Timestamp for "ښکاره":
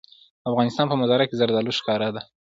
1.79-2.09